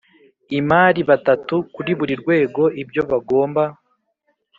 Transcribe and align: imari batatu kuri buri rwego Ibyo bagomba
imari 0.59 1.01
batatu 1.09 1.55
kuri 1.73 1.91
buri 1.99 2.13
rwego 2.21 2.63
Ibyo 2.81 3.01
bagomba 3.11 3.63